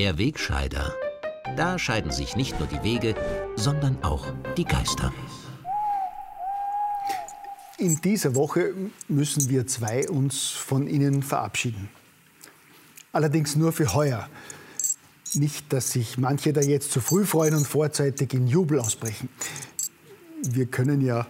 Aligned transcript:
Der 0.00 0.16
Wegscheider. 0.16 0.94
Da 1.58 1.78
scheiden 1.78 2.10
sich 2.10 2.34
nicht 2.34 2.58
nur 2.58 2.66
die 2.66 2.82
Wege, 2.82 3.14
sondern 3.56 4.02
auch 4.02 4.28
die 4.56 4.64
Geister. 4.64 5.12
In 7.76 8.00
dieser 8.00 8.34
Woche 8.34 8.72
müssen 9.08 9.50
wir 9.50 9.66
zwei 9.66 10.08
uns 10.08 10.48
von 10.48 10.86
Ihnen 10.88 11.22
verabschieden. 11.22 11.90
Allerdings 13.12 13.56
nur 13.56 13.72
für 13.72 13.92
heuer. 13.92 14.26
Nicht, 15.34 15.70
dass 15.70 15.92
sich 15.92 16.16
manche 16.16 16.54
da 16.54 16.62
jetzt 16.62 16.92
zu 16.92 17.02
früh 17.02 17.26
freuen 17.26 17.54
und 17.54 17.66
vorzeitig 17.66 18.32
in 18.32 18.46
Jubel 18.46 18.80
ausbrechen. 18.80 19.28
Wir 20.42 20.64
können 20.64 21.02
ja 21.02 21.26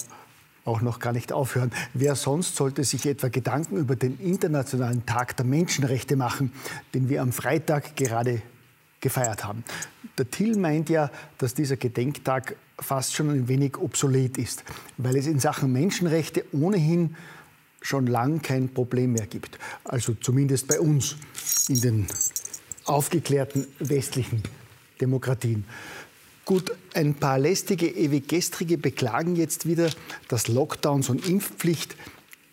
auch 0.64 0.80
noch 0.80 1.00
gar 1.00 1.12
nicht 1.12 1.32
aufhören. 1.32 1.73
Wer 1.92 2.14
sonst 2.14 2.55
sollte 2.55 2.84
sich 2.84 3.05
etwa 3.06 3.30
Gedanken 3.30 3.78
über 3.78 3.96
den 3.96 4.20
Internationalen 4.20 5.05
Tag 5.06 5.37
der 5.37 5.45
Menschenrechte 5.45 6.14
machen, 6.14 6.52
den 6.95 7.09
wir 7.09 7.20
am 7.20 7.32
Freitag 7.32 7.96
gerade 7.96 8.42
gefeiert 9.00 9.45
haben. 9.45 9.64
Der 10.18 10.30
Till 10.30 10.56
meint 10.56 10.90
ja, 10.90 11.10
dass 11.38 11.54
dieser 11.54 11.77
Gedenktag 11.77 12.56
fast 12.78 13.14
schon 13.14 13.30
ein 13.30 13.48
wenig 13.48 13.77
obsolet 13.78 14.38
ist, 14.38 14.64
weil 14.96 15.16
es 15.16 15.27
in 15.27 15.41
Sachen 15.41 15.72
Menschenrechte 15.72 16.45
ohnehin 16.52 17.16
schon 17.82 18.06
lang 18.06 18.42
kein 18.42 18.68
Problem 18.68 19.12
mehr 19.12 19.27
gibt. 19.27 19.58
Also 19.84 20.14
zumindest 20.14 20.68
bei 20.68 20.80
uns 20.80 21.16
in 21.68 21.80
den 21.80 22.06
aufgeklärten 22.84 23.66
westlichen 23.78 24.42
Demokratien. 25.00 25.64
Gut, 26.44 26.72
ein 26.94 27.14
paar 27.14 27.38
lästige, 27.38 27.86
ewig 27.86 28.28
gestrige 28.28 28.77
beklagen 28.77 29.36
jetzt 29.36 29.66
wieder, 29.66 29.91
dass 30.28 30.48
Lockdowns 30.48 31.08
und 31.08 31.28
Impfpflicht 31.28 31.97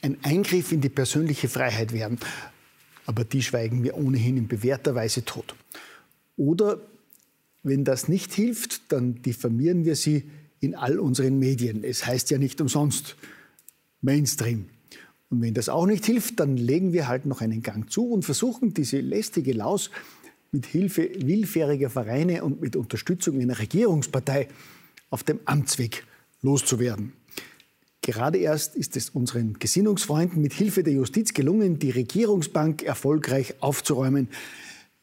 ein 0.02 0.18
Eingriff 0.24 0.72
in 0.72 0.82
die 0.82 0.90
persönliche 0.90 1.50
Freiheit 1.50 1.94
werden. 1.94 2.20
Aber 3.06 3.24
die 3.24 3.42
schweigen 3.42 3.84
wir 3.84 3.98
ohnehin 3.98 4.38
in 4.38 4.48
bewährter 4.48 4.94
Weise 4.94 5.26
tot. 5.26 5.56
Oder 6.38 6.80
wenn 7.64 7.84
das 7.84 8.08
nicht 8.08 8.32
hilft, 8.34 8.92
dann 8.92 9.22
diffamieren 9.22 9.84
wir 9.84 9.96
sie 9.96 10.30
in 10.60 10.76
all 10.76 11.00
unseren 11.00 11.38
Medien. 11.40 11.84
Es 11.84 12.06
heißt 12.06 12.30
ja 12.30 12.38
nicht 12.38 12.62
umsonst 12.62 13.16
Mainstream. 14.02 14.68
Und 15.30 15.42
wenn 15.42 15.54
das 15.54 15.68
auch 15.68 15.86
nicht 15.86 16.06
hilft, 16.06 16.40
dann 16.40 16.56
legen 16.56 16.94
wir 16.94 17.08
halt 17.08 17.26
noch 17.26 17.42
einen 17.42 17.62
Gang 17.62 17.92
zu 17.92 18.10
und 18.12 18.24
versuchen 18.24 18.74
diese 18.74 19.02
lästige 19.02 19.52
Laus 19.52 19.90
mit 20.52 20.66
Hilfe 20.66 21.10
willfähriger 21.20 21.90
Vereine 21.90 22.44
und 22.44 22.62
mit 22.62 22.76
Unterstützung 22.76 23.42
einer 23.42 23.60
Regierungspartei 23.60 24.48
auf 25.10 25.24
dem 25.24 25.40
Amtsweg 25.46 26.06
loszuwerden. 26.42 27.14
Gerade 28.02 28.38
erst 28.38 28.76
ist 28.76 28.96
es 28.96 29.10
unseren 29.10 29.60
Gesinnungsfreunden 29.60 30.42
mit 30.42 30.54
Hilfe 30.54 30.84
der 30.84 30.94
Justiz 30.94 31.34
gelungen, 31.34 31.78
die 31.80 31.90
Regierungsbank 31.90 32.84
erfolgreich 32.84 33.56
aufzuräumen. 33.60 34.30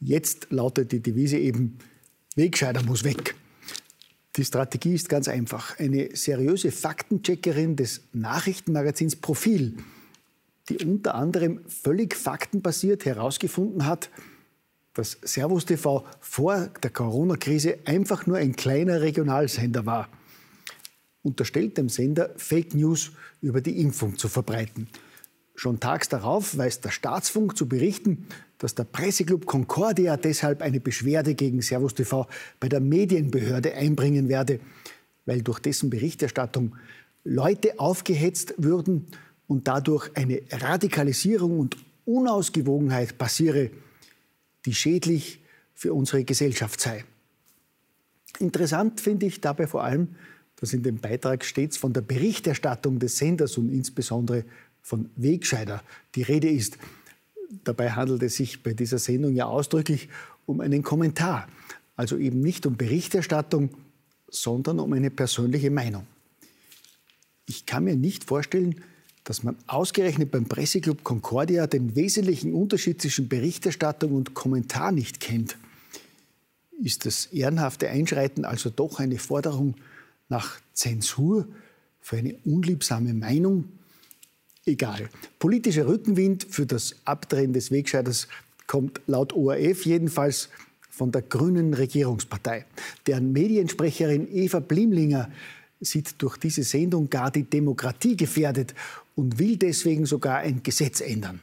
Jetzt 0.01 0.49
lautet 0.51 0.93
die 0.93 1.01
Devise 1.01 1.39
eben, 1.39 1.79
Wegscheider 2.37 2.83
muss 2.83 3.05
weg. 3.05 3.35
Die 4.37 4.45
Strategie 4.45 4.95
ist 4.95 5.09
ganz 5.09 5.29
einfach. 5.29 5.79
Eine 5.79 6.17
seriöse 6.17 6.73
Faktencheckerin 6.73 7.77
des 7.77 8.03
Nachrichtenmagazins 8.13 9.17
Profil, 9.17 9.77
die 10.69 10.85
unter 10.85 11.15
anderem 11.15 11.61
völlig 11.69 12.17
faktenbasiert 12.17 13.05
herausgefunden 13.05 13.87
hat, 13.87 14.11
dass 14.95 15.19
Servus 15.23 15.67
TV 15.67 16.05
vor 16.21 16.69
der 16.83 16.91
Corona-Krise 16.91 17.79
einfach 17.85 18.27
nur 18.27 18.39
ein 18.39 18.57
kleiner 18.57 19.03
Regionalsender 19.03 19.87
war. 19.87 20.09
Unterstellt 21.23 21.79
dem 21.79 21.89
Sender, 21.89 22.35
Fake 22.37 22.75
News 22.75 23.13
über 23.41 23.61
die 23.61 23.81
Impfung 23.81 24.19
zu 24.19 24.29
verbreiten. 24.29 24.89
Schon 25.55 25.79
tags 25.79 26.09
darauf 26.09 26.57
weiß 26.57 26.81
der 26.81 26.91
Staatsfunk 26.91 27.57
zu 27.57 27.69
berichten, 27.69 28.27
dass 28.65 28.75
der 28.75 28.85
Presseclub 28.85 29.45
Concordia 29.45 30.17
deshalb 30.17 30.63
eine 30.63 30.81
Beschwerde 30.81 31.35
gegen 31.35 31.61
Servus 31.61 31.93
TV 31.93 32.27
bei 32.61 32.71
der 32.71 32.81
Medienbehörde 32.81 33.75
einbringen 33.75 34.31
werde, 34.31 34.59
weil 35.27 35.43
durch 35.43 35.59
dessen 35.59 35.91
Berichterstattung 35.91 36.75
Leute 37.25 37.79
aufgehetzt 37.79 38.55
würden 38.57 39.09
und 39.49 39.69
dadurch 39.69 40.11
eine 40.15 40.41
Radikalisierung 40.51 41.61
und 41.61 41.77
Unausgewogenheit 42.07 43.19
passiere, 43.19 43.71
die 44.65 44.73
schädlich 44.73 45.43
für 45.75 45.93
unsere 45.93 46.25
Gesellschaft 46.25 46.81
sei. 46.81 47.05
Interessant 48.39 48.99
finde 48.99 49.27
ich 49.27 49.43
dabei 49.43 49.67
vor 49.67 49.85
allem, 49.85 50.17
dass 50.57 50.73
in 50.73 50.83
dem 50.83 50.97
Beitrag 50.97 51.45
stets 51.45 51.77
von 51.77 51.93
der 51.93 52.01
Berichterstattung 52.01 52.99
des 52.99 53.19
Senders 53.19 53.59
und 53.59 53.69
insbesondere 53.69 54.47
von 54.81 55.11
Wegscheider 55.17 55.83
die 56.15 56.23
Rede 56.23 56.49
ist. 56.49 56.79
Dabei 57.65 57.91
handelt 57.93 58.23
es 58.23 58.37
sich 58.37 58.63
bei 58.63 58.73
dieser 58.73 58.99
Sendung 58.99 59.35
ja 59.35 59.47
ausdrücklich 59.47 60.09
um 60.47 60.61
einen 60.61 60.83
Kommentar, 60.83 61.49
also 61.97 62.17
eben 62.17 62.41
nicht 62.41 62.67
um 62.67 62.77
Berichterstattung, 62.77 63.71
sondern 64.29 64.81
um 64.81 64.93
eine 64.93 65.11
persönliche 65.11 65.71
Meinung. 65.71 66.07
Ich 67.47 67.67
kann 67.67 67.85
mir 67.85 67.97
nicht 67.97 68.25
vorstellen, 68.25 68.83
dass 69.25 69.43
man 69.43 69.57
ausgerechnet 69.67 70.31
beim 70.31 70.47
Presseclub 70.47 71.03
Concordia 71.03 71.67
den 71.67 71.97
wesentlichen 71.97 72.53
Unterschied 72.53 73.01
zwischen 73.01 73.29
Berichterstattung 73.29 74.13
und 74.13 74.35
Kommentar 74.35 74.93
nicht 74.93 75.21
kennt. 75.21 75.57
Ist 76.83 77.07
das 77.07 77.27
ehrenhafte 77.27 77.89
Einschreiten 77.89 78.45
also 78.45 78.69
doch 78.69 78.99
eine 78.99 79.19
Forderung 79.19 79.77
nach 80.29 80.61
Zensur 80.75 81.47
für 82.01 82.17
eine 82.17 82.35
unliebsame 82.45 83.15
Meinung? 83.15 83.65
Egal. 84.67 85.09
Politischer 85.39 85.87
Rückenwind 85.87 86.47
für 86.49 86.65
das 86.65 86.97
Abdrehen 87.05 87.53
des 87.53 87.71
Wegscheiders 87.71 88.29
kommt 88.67 89.01
laut 89.07 89.35
ORF 89.35 89.85
jedenfalls 89.85 90.49
von 90.89 91.13
der 91.13 91.23
grünen 91.23 91.75
Regierungspartei. 91.75 92.65
Deren 93.07 93.33
Mediensprecherin 93.33 94.29
Eva 94.33 94.61
Blimlinger 94.61 95.31
sieht 95.81 96.15
durch 96.23 96.39
diese 96.39 96.63
Sendung 96.63 97.11
gar 97.11 97.31
die 97.31 97.43
Demokratie 97.43 98.17
gefährdet 98.17 98.75
und 99.17 99.39
will 99.39 99.57
deswegen 99.57 100.07
sogar 100.07 100.39
ein 100.39 100.63
Gesetz 100.63 101.01
ändern. 101.01 101.41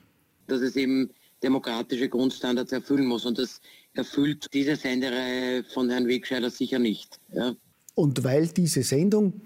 Dass 0.47 0.61
es 0.61 0.75
eben 0.75 1.11
demokratische 1.43 2.09
Grundstandards 2.09 2.71
erfüllen 2.71 3.05
muss. 3.05 3.25
Und 3.25 3.37
das 3.37 3.61
erfüllt 3.93 4.47
diese 4.53 4.75
Sendereihe 4.75 5.63
von 5.63 5.89
Herrn 5.89 6.07
Wegscheider 6.07 6.49
sicher 6.49 6.79
nicht. 6.79 7.19
Ja. 7.33 7.55
Und 7.93 8.23
weil 8.23 8.47
diese 8.47 8.83
Sendung 8.83 9.41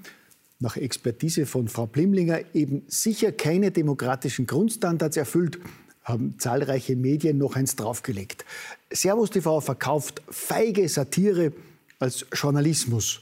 nach 0.60 0.78
Expertise 0.78 1.46
von 1.46 1.68
Frau 1.68 1.86
Blimlinger 1.86 2.42
eben 2.54 2.84
sicher 2.88 3.32
keine 3.32 3.72
demokratischen 3.72 4.48
Grundstandards 4.48 5.18
erfüllt, 5.18 5.60
haben 6.04 6.38
zahlreiche 6.40 6.96
Medien 6.96 7.38
noch 7.38 7.56
eins 7.56 7.76
draufgelegt. 7.76 8.46
Servus 8.92 9.32
TV 9.32 9.60
verkauft 9.60 10.22
feige 10.30 10.88
Satire 10.88 11.52
als 12.00 12.26
Journalismus, 12.32 13.22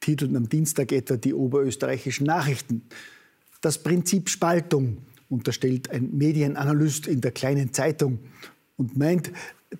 titelten 0.00 0.36
am 0.36 0.48
Dienstag 0.48 0.92
etwa 0.92 1.16
die 1.16 1.32
oberösterreichischen 1.32 2.26
Nachrichten. 2.26 2.82
Das 3.60 3.82
Prinzip 3.82 4.28
Spaltung 4.28 4.98
unterstellt 5.28 5.90
ein 5.90 6.16
Medienanalyst 6.16 7.06
in 7.06 7.20
der 7.20 7.32
kleinen 7.32 7.72
Zeitung 7.72 8.18
und 8.76 8.96
meint, 8.96 9.30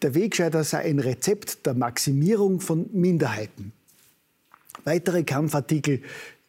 der 0.03 0.15
Wegscheider 0.15 0.65
sei 0.65 0.85
ein 0.85 0.99
Rezept 0.99 1.65
der 1.67 1.75
Maximierung 1.75 2.61
von 2.61 2.89
Minderheiten. 2.93 3.73
Weitere 4.85 5.23
Kampfartikel, 5.25 6.03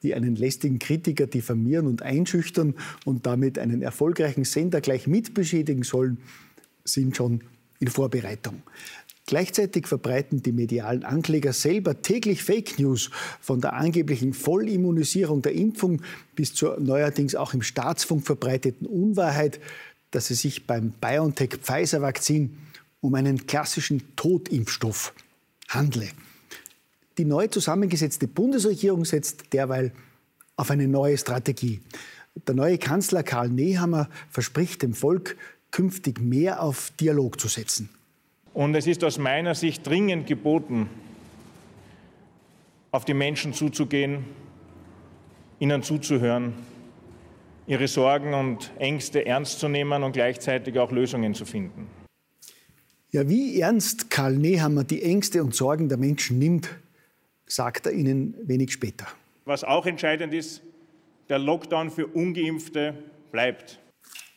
die 0.03 0.13
einen 0.13 0.35
lästigen 0.35 0.79
Kritiker 0.79 1.27
diffamieren 1.27 1.87
und 1.87 2.01
einschüchtern 2.01 2.75
und 3.05 3.25
damit 3.25 3.59
einen 3.59 3.81
erfolgreichen 3.81 4.45
Sender 4.45 4.81
gleich 4.81 5.07
mitbeschädigen 5.07 5.83
sollen, 5.83 6.17
sind 6.85 7.17
schon 7.17 7.41
in 7.79 7.87
Vorbereitung. 7.87 8.63
Gleichzeitig 9.25 9.85
verbreiten 9.85 10.41
die 10.41 10.51
medialen 10.51 11.03
Ankläger 11.03 11.53
selber 11.53 12.01
täglich 12.01 12.43
Fake 12.43 12.79
News 12.79 13.11
von 13.39 13.61
der 13.61 13.73
angeblichen 13.73 14.33
Vollimmunisierung 14.33 15.43
der 15.43 15.53
Impfung 15.53 16.01
bis 16.35 16.55
zur 16.55 16.79
neuerdings 16.79 17.35
auch 17.35 17.53
im 17.53 17.61
Staatsfunk 17.61 18.25
verbreiteten 18.25 18.87
Unwahrheit, 18.87 19.59
dass 20.09 20.31
es 20.31 20.41
sich 20.41 20.65
beim 20.65 20.93
BioNTech-Pfizer-Vakzin 20.99 22.57
um 23.01 23.13
einen 23.13 23.45
klassischen 23.45 24.15
Totimpfstoff 24.15 25.13
handle. 25.67 26.09
Die 27.19 27.25
neu 27.25 27.47
zusammengesetzte 27.47 28.29
Bundesregierung 28.29 29.03
setzt 29.03 29.51
derweil 29.51 29.91
auf 30.55 30.71
eine 30.71 30.87
neue 30.87 31.17
Strategie. 31.17 31.81
Der 32.47 32.55
neue 32.55 32.77
Kanzler 32.77 33.23
Karl 33.23 33.49
Nehammer 33.49 34.09
verspricht 34.29 34.83
dem 34.83 34.93
Volk, 34.93 35.35
künftig 35.69 36.21
mehr 36.21 36.63
auf 36.63 36.93
Dialog 36.97 37.37
zu 37.37 37.49
setzen. 37.49 37.89
Und 38.53 38.73
es 38.73 38.87
ist 38.87 39.03
aus 39.03 39.17
meiner 39.17 39.53
Sicht 39.53 39.85
dringend 39.85 40.27
geboten, 40.27 40.89
auf 42.91 43.03
die 43.03 43.13
Menschen 43.13 43.51
zuzugehen, 43.51 44.23
ihnen 45.59 45.83
zuzuhören, 45.83 46.53
ihre 47.67 47.89
Sorgen 47.89 48.33
und 48.33 48.71
Ängste 48.79 49.25
ernst 49.25 49.59
zu 49.59 49.67
nehmen 49.67 50.03
und 50.03 50.13
gleichzeitig 50.13 50.79
auch 50.79 50.93
Lösungen 50.93 51.33
zu 51.33 51.43
finden. 51.43 51.87
Ja, 53.11 53.27
wie 53.27 53.59
ernst 53.59 54.09
Karl 54.09 54.37
Nehammer 54.37 54.85
die 54.85 55.03
Ängste 55.03 55.43
und 55.43 55.53
Sorgen 55.53 55.89
der 55.89 55.97
Menschen 55.97 56.39
nimmt, 56.39 56.69
sagt 57.49 57.85
er 57.85 57.91
Ihnen 57.91 58.35
wenig 58.43 58.71
später. 58.71 59.07
Was 59.45 59.63
auch 59.63 59.85
entscheidend 59.85 60.33
ist, 60.33 60.61
der 61.27 61.39
Lockdown 61.39 61.91
für 61.91 62.07
ungeimpfte 62.07 62.93
bleibt. 63.31 63.79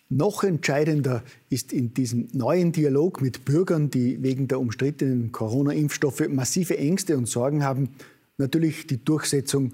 Noch 0.08 0.44
entscheidender 0.44 1.22
ist 1.48 1.72
in 1.72 1.94
diesem 1.94 2.28
neuen 2.32 2.72
Dialog 2.72 3.22
mit 3.22 3.46
Bürgern, 3.46 3.88
die 3.88 4.22
wegen 4.22 4.46
der 4.46 4.60
umstrittenen 4.60 5.32
Corona-Impfstoffe 5.32 6.28
massive 6.28 6.76
Ängste 6.76 7.16
und 7.16 7.26
Sorgen 7.26 7.64
haben, 7.64 7.90
natürlich 8.36 8.86
die 8.86 9.02
Durchsetzung 9.02 9.72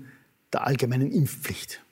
der 0.53 0.65
allgemeinen 0.65 1.11
Impfpflicht. 1.11 1.83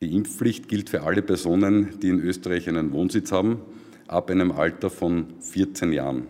Die 0.00 0.14
Impfpflicht 0.14 0.68
gilt 0.68 0.88
für 0.88 1.02
alle 1.02 1.20
Personen, 1.22 1.98
die 2.00 2.08
in 2.08 2.20
Österreich 2.20 2.68
einen 2.68 2.92
Wohnsitz 2.92 3.32
haben, 3.32 3.60
ab 4.08 4.30
einem 4.30 4.50
Alter 4.52 4.88
von 4.88 5.34
14 5.40 5.92
Jahren. 5.92 6.26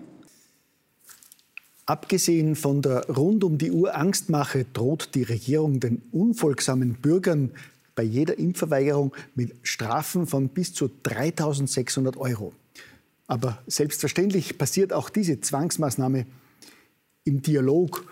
Abgesehen 1.86 2.56
von 2.56 2.80
der 2.80 3.06
rund 3.08 3.44
um 3.44 3.58
die 3.58 3.70
Uhr 3.70 3.94
Angstmache 3.94 4.64
droht 4.72 5.14
die 5.14 5.22
Regierung 5.22 5.80
den 5.80 6.00
unfolgsamen 6.12 6.94
Bürgern 6.94 7.50
bei 7.94 8.02
jeder 8.02 8.38
Impfverweigerung 8.38 9.14
mit 9.34 9.54
Strafen 9.62 10.26
von 10.26 10.48
bis 10.48 10.72
zu 10.72 10.90
3.600 11.04 12.16
Euro. 12.16 12.52
Aber 13.26 13.62
selbstverständlich 13.66 14.58
passiert 14.58 14.92
auch 14.92 15.10
diese 15.10 15.40
Zwangsmaßnahme 15.40 16.26
im 17.24 17.42
Dialog 17.42 18.04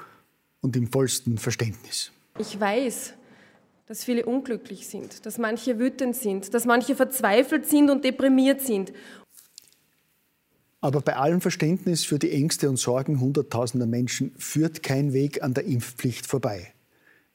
und 0.60 0.76
im 0.76 0.90
vollsten 0.90 1.38
Verständnis. 1.38 2.12
Ich 2.38 2.58
weiß, 2.58 3.14
dass 3.86 4.04
viele 4.04 4.24
unglücklich 4.24 4.86
sind, 4.86 5.26
dass 5.26 5.38
manche 5.38 5.78
wütend 5.78 6.16
sind, 6.16 6.54
dass 6.54 6.64
manche 6.64 6.94
verzweifelt 6.94 7.66
sind 7.66 7.90
und 7.90 8.04
deprimiert 8.04 8.60
sind. 8.60 8.92
Aber 10.82 11.00
bei 11.00 11.16
allem 11.16 11.40
Verständnis 11.40 12.04
für 12.04 12.18
die 12.18 12.32
Ängste 12.32 12.68
und 12.68 12.76
Sorgen 12.76 13.20
hunderttausender 13.20 13.86
Menschen 13.86 14.34
führt 14.36 14.82
kein 14.82 15.12
Weg 15.12 15.42
an 15.42 15.54
der 15.54 15.64
Impfpflicht 15.64 16.26
vorbei. 16.26 16.74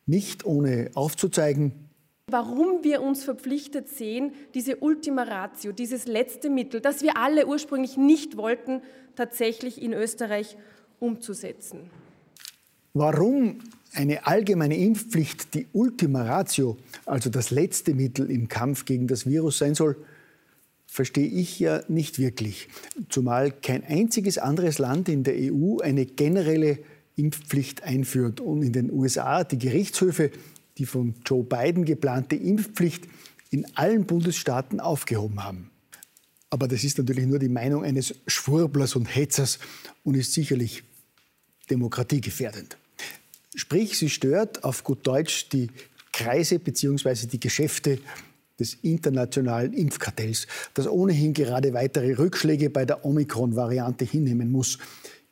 Nicht 0.05 0.45
ohne 0.45 0.91
aufzuzeigen, 0.94 1.71
warum 2.29 2.83
wir 2.83 3.01
uns 3.01 3.23
verpflichtet 3.23 3.88
sehen, 3.88 4.33
diese 4.53 4.77
Ultima 4.77 5.23
Ratio, 5.23 5.71
dieses 5.71 6.07
letzte 6.07 6.49
Mittel, 6.49 6.81
das 6.81 7.01
wir 7.01 7.15
alle 7.15 7.47
ursprünglich 7.47 7.95
nicht 7.95 8.35
wollten, 8.35 8.81
tatsächlich 9.15 9.81
in 9.81 9.94
Österreich 9.94 10.57
umzusetzen. 10.99 11.89
Warum 12.94 13.59
eine 13.94 14.27
allgemeine 14.27 14.75
Impfpflicht 14.75 15.53
die 15.53 15.67
Ultima 15.71 16.23
Ratio, 16.23 16.75
also 17.05 17.29
das 17.29 17.49
letzte 17.49 17.94
Mittel 17.94 18.29
im 18.29 18.49
Kampf 18.49 18.83
gegen 18.83 19.07
das 19.07 19.25
Virus 19.25 19.59
sein 19.59 19.73
soll, 19.73 19.95
verstehe 20.88 21.28
ich 21.28 21.60
ja 21.60 21.84
nicht 21.88 22.18
wirklich. 22.18 22.69
Zumal 23.10 23.51
kein 23.51 23.84
einziges 23.84 24.38
anderes 24.38 24.80
Land 24.80 25.10
in 25.10 25.24
der 25.24 25.36
EU 25.38 25.78
eine 25.80 26.06
generelle 26.06 26.80
Impfpflicht 27.16 27.84
einführt 27.84 28.39
und 28.39 28.63
in 28.63 28.74
den 28.74 28.92
USA 28.92 29.44
die 29.44 29.60
Gerichtshöfe 29.60 30.31
die 30.78 30.86
von 30.86 31.16
Joe 31.25 31.44
Biden 31.44 31.86
geplante 31.86 32.36
Impfpflicht 32.36 33.07
in 33.50 33.66
allen 33.75 34.06
Bundesstaaten 34.06 34.80
aufgehoben 34.80 35.44
haben. 35.44 35.72
Aber 36.50 36.68
das 36.68 36.84
ist 36.84 36.98
natürlich 36.98 37.25
nur 37.25 37.40
die 37.40 37.50
Meinung 37.50 37.83
eines 37.83 38.16
Schwurblers 38.28 38.95
und 38.95 39.06
Hetzers 39.06 39.60
und 40.04 40.16
ist 40.16 40.33
sicherlich 40.33 40.83
demokratiegefährdend. 41.69 42.78
Sprich, 43.56 43.98
sie 43.98 44.10
stört 44.10 44.63
auf 44.63 44.83
gut 44.83 45.06
Deutsch 45.06 45.50
die 45.50 45.69
Kreise 46.13 46.60
bzw. 46.60 47.28
die 47.28 47.40
Geschäfte 47.40 48.00
des 48.59 48.74
internationalen 48.75 49.74
Impfkartells, 49.74 50.48
das 50.74 50.88
ohnehin 50.88 51.33
gerade 51.33 51.74
weitere 51.74 52.13
Rückschläge 52.13 52.69
bei 52.69 52.86
der 52.86 53.06
Omikron-Variante 53.06 54.06
hinnehmen 54.06 54.51
muss, 54.51 54.80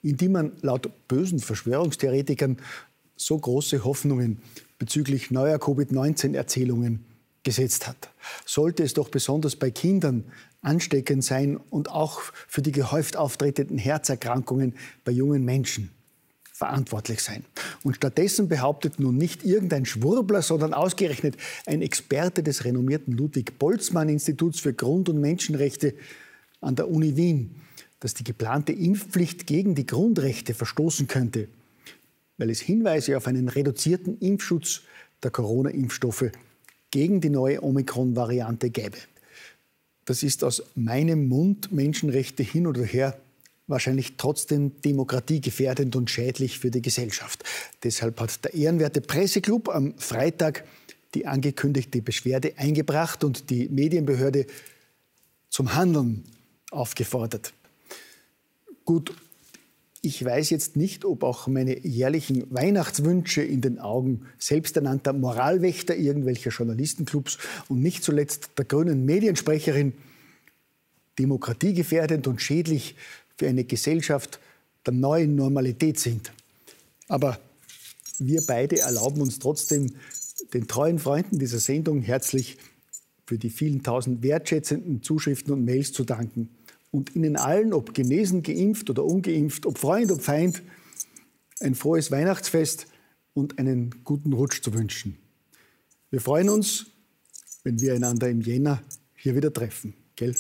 in 0.02 0.18
die 0.18 0.30
man 0.30 0.54
laut 0.62 0.90
bösen 1.08 1.40
Verschwörungstheoretikern 1.40 2.58
so 3.16 3.38
große 3.38 3.84
Hoffnungen 3.84 4.40
bezüglich 4.78 5.32
neuer 5.32 5.58
Covid-19-Erzählungen 5.58 7.06
gesetzt 7.44 7.88
hat. 7.88 8.10
Sollte 8.46 8.84
es 8.84 8.94
doch 8.94 9.10
besonders 9.10 9.56
bei 9.56 9.72
Kindern 9.72 10.26
ansteckend 10.62 11.24
sein 11.24 11.58
und 11.58 11.90
auch 11.90 12.22
für 12.48 12.62
die 12.62 12.72
gehäuft 12.72 13.18
auftretenden 13.18 13.78
Herzerkrankungen 13.78 14.76
bei 15.04 15.12
jungen 15.12 15.46
Menschen 15.46 15.92
verantwortlich 16.56 17.20
sein. 17.20 17.44
Und 17.84 17.98
stattdessen 17.98 18.48
behauptet 18.48 18.98
nun 18.98 19.18
nicht 19.18 19.44
irgendein 19.44 19.86
Schwurbler, 19.86 20.42
sondern 20.42 20.74
ausgerechnet 20.74 21.36
ein 21.66 21.82
Experte 21.82 22.44
des 22.44 22.64
renommierten 22.64 23.12
Ludwig-Boltzmann-Instituts 23.12 24.62
für 24.62 24.74
Grund- 24.74 25.10
und 25.10 25.20
Menschenrechte 25.20 25.96
an 26.62 26.78
der 26.78 26.90
Uni 26.90 27.18
Wien, 27.18 27.56
dass 28.00 28.14
die 28.14 28.24
geplante 28.24 28.72
Impfpflicht 28.72 29.48
gegen 29.48 29.76
die 29.76 29.86
Grundrechte 29.86 30.54
verstoßen 30.54 31.10
könnte, 31.10 31.50
weil 32.38 32.50
es 32.50 32.62
Hinweise 32.62 33.18
auf 33.18 33.28
einen 33.28 33.50
reduzierten 33.50 34.18
Impfschutz 34.20 34.84
der 35.24 35.32
Corona-Impfstoffe 35.32 36.32
gegen 36.90 37.20
die 37.20 37.32
neue 37.32 37.64
Omikron-Variante 37.64 38.70
gäbe. 38.70 38.98
Das 40.06 40.24
ist 40.24 40.42
aus 40.42 40.64
meinem 40.76 41.28
Mund 41.28 41.74
Menschenrechte 41.74 42.44
hin 42.44 42.66
oder 42.66 42.86
her 42.86 43.20
wahrscheinlich 43.68 44.18
trotzdem 44.18 44.80
demokratiegefährdend 44.82 45.96
und 45.96 46.10
schädlich 46.10 46.60
für 46.60 46.72
die 46.72 46.82
Gesellschaft. 46.82 47.44
Deshalb 47.84 48.20
hat 48.20 48.44
der 48.44 48.54
ehrenwerte 48.54 49.02
Presseclub 49.02 49.70
am 49.70 49.98
Freitag 49.98 50.64
die 51.14 51.26
angekündigte 51.26 52.02
Beschwerde 52.02 52.54
eingebracht 52.58 53.24
und 53.24 53.50
die 53.50 53.70
Medienbehörde 53.70 54.46
zum 55.50 55.74
Handeln 55.74 56.26
aufgefordert. 56.72 57.54
Gut, 58.84 59.14
ich 60.02 60.24
weiß 60.24 60.52
jetzt 60.52 60.76
nicht, 60.76 61.04
ob 61.04 61.24
auch 61.24 61.48
meine 61.48 61.80
jährlichen 61.80 62.46
Weihnachtswünsche 62.54 63.42
in 63.42 63.62
den 63.62 63.80
Augen 63.80 64.28
selbsternannter 64.38 65.14
Moralwächter 65.14 65.96
irgendwelcher 65.96 66.52
Journalistenclubs 66.52 67.40
und 67.70 67.82
nicht 67.82 68.04
zuletzt 68.04 68.52
der 68.58 68.66
grünen 68.66 69.06
Mediensprecherin 69.06 69.94
demokratiegefährdend 71.20 72.28
und 72.28 72.42
schädlich 72.42 72.96
für 73.38 73.48
eine 73.48 73.64
Gesellschaft 73.64 74.40
der 74.86 74.94
neuen 74.94 75.36
Normalität 75.36 76.00
sind. 76.00 76.32
Aber 77.08 77.40
wir 78.20 78.42
beide 78.48 78.80
erlauben 78.80 79.22
uns 79.22 79.40
trotzdem, 79.40 79.94
den 80.54 80.68
treuen 80.68 81.00
Freunden 81.00 81.40
dieser 81.40 81.60
Sendung 81.60 82.02
herzlich 82.02 82.58
für 83.26 83.38
die 83.38 83.50
vielen 83.50 83.84
tausend 83.84 84.22
wertschätzenden 84.22 85.02
Zuschriften 85.02 85.54
und 85.54 85.66
Mails 85.66 85.92
zu 85.92 86.04
danken 86.04 86.50
und 86.92 87.16
Ihnen 87.16 87.36
allen, 87.36 87.74
ob 87.74 87.94
genesen, 87.94 88.44
geimpft 88.44 88.90
oder 88.90 89.04
ungeimpft, 89.04 89.66
ob 89.66 89.78
Freund, 89.78 90.12
ob 90.12 90.22
Feind, 90.22 90.62
ein 91.60 91.76
frohes 91.76 92.12
Weihnachtsfest 92.12 92.88
und 93.34 93.58
einen 93.60 94.04
guten 94.04 94.34
Rutsch 94.34 94.62
zu 94.62 94.74
wünschen. 94.74 95.18
Wir 96.10 96.22
freuen 96.22 96.50
uns, 96.50 96.88
wenn 97.64 97.82
wir 97.82 97.96
einander 97.96 98.30
im 98.30 98.42
Jänner 98.42 98.82
hier 99.16 99.36
wieder 99.36 99.52
treffen. 99.52 99.94
Gell? 100.16 100.36